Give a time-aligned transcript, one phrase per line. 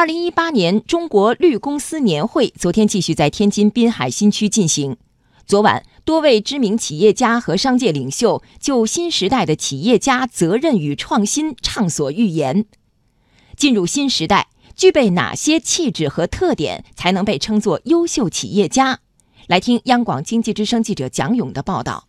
[0.00, 4.96] 二零一八年中国绿公司年会昨天继续在天津滨海新区进行。
[5.44, 12.64] 昨晚，多位知名企业家和商界领袖就新时代的企业家责任与创新畅所欲言。
[13.58, 19.00] 进入新时代，具备哪些气质和特点才能被称作优秀企业家？
[19.48, 22.08] 来听央广经济之声记者蒋勇的报道。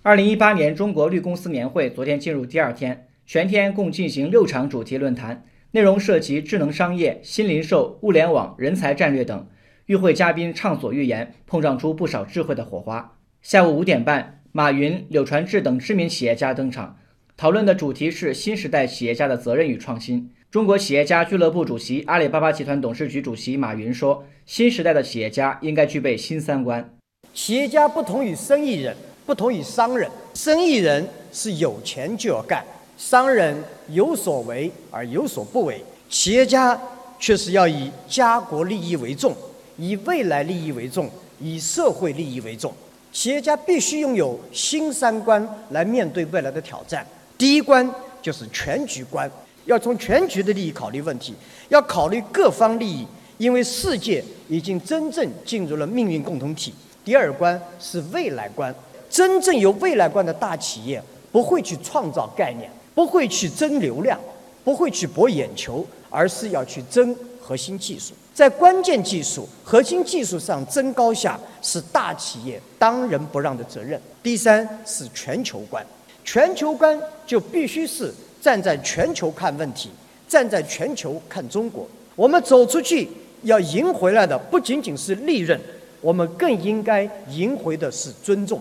[0.00, 5.44] 二零一八年中国绿公司年会昨天进入第二天，全天共进行六场主题论坛。
[5.74, 9.48] 内容涉及智能商业、新零售、物联网、人才战略等。
[9.86, 13.16] 与会嘉宾畅所欲言，碰撞出不少智慧的火花。
[13.42, 16.96] 下午五点半，马云、柳传志等知名企业家登场，
[17.36, 20.30] 讨论的主题是新时代企业家的责任与创新。
[20.48, 26.88] 中国企业家俱乐部主席、阿里巴巴集团董事局主席马云说：“新时代的企业家应该具备新三观。
[27.34, 28.96] 企业家不同于生意人，
[29.26, 30.08] 不同于商人。
[30.34, 32.64] 生意人是有钱就要干。”
[32.96, 33.56] 商人
[33.88, 36.78] 有所为而有所不为，企业家
[37.18, 39.34] 却是要以家国利益为重，
[39.76, 41.10] 以未来利益为重，
[41.40, 42.72] 以社会利益为重。
[43.12, 47.06] 企业家必须拥有新三观来面对未来的挑战。
[47.36, 47.88] 第一关
[48.22, 49.30] 就是全局观，
[49.64, 51.34] 要从全局的利益考虑问题，
[51.68, 53.06] 要考虑各方利益，
[53.38, 56.72] 因为世界已经真正进入了命运共同体。
[57.04, 58.74] 第二关是未来观，
[59.10, 62.70] 真正有未来观的大企业不会去创造概念。
[62.94, 64.18] 不会去争流量，
[64.62, 68.14] 不会去博眼球，而是要去争核心技术。
[68.32, 74.00] 在关键技术、核心技术上争高下，是大企业当仁不让的责任。
[74.22, 75.84] 第三是全球观，
[76.24, 79.90] 全球观就必须是站在全球看问题，
[80.28, 81.86] 站在全球看中国。
[82.16, 83.08] 我们走出去
[83.42, 85.60] 要赢回来的不仅仅是利润，
[86.00, 88.60] 我们更应该赢回的是尊重。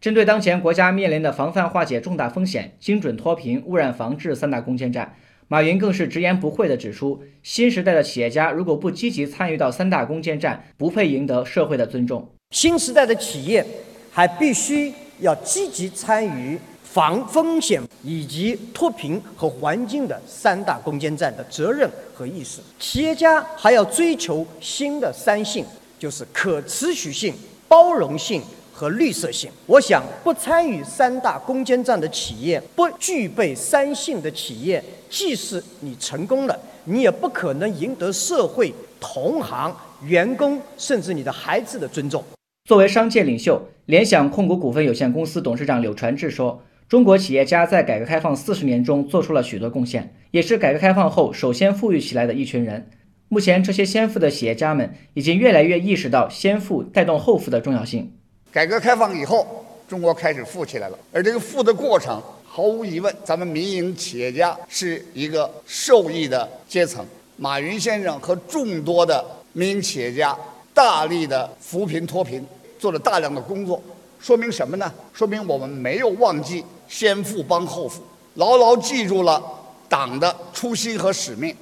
[0.00, 5.12] 针对当前国家面临的防范化解重大风险、精准脱贫、污染防治三大攻坚战，
[5.48, 12.24] 马云更是直言不讳地指出：新时代的企业家如果不积极参与到三大攻坚战，不配赢得社会的尊重。
[12.52, 13.66] 新时代的企业
[14.12, 22.60] 还必须要积极参与防风险以及脱贫和环境的三大攻坚战的责任和意识。
[22.78, 25.64] 企业家还要追求新的三性，
[25.98, 27.34] 就是可持续性、
[27.66, 28.40] 包容性。
[28.78, 34.80] 和绿色性，我想不参与三大攻坚战的企业，不具备三性的企业，
[35.10, 42.22] 即使你成功了，你也不可能赢得社会、同行、员工，甚至你的孩子的尊重。
[42.68, 52.88] 作为商界领袖，联想控股股份有限公司董事长柳传志说：“中国企业家在改革开放四十年中做出了许多贡献，也是改革开放后首先富裕起来的一群人。
[53.28, 58.12] 目前，这些先富的企业家们已经越来越意识到先富带动后富的重要性。”
[58.50, 59.46] 改革开放以后，
[59.86, 60.98] 中国开始富起来了。
[61.12, 67.04] 而这个富的过程，毫无疑问，咱们民营企业家是一个受益的阶层。
[67.36, 70.36] 马云先生和众多的民营企业家
[70.72, 72.44] 大力的扶贫脱贫，
[72.78, 73.80] 做了大量的工作，
[74.18, 74.92] 说明什么呢？
[75.12, 78.02] 说明我们没有忘记先富帮后富，
[78.34, 79.42] 牢牢记住了
[79.88, 81.54] 党的初心和使命。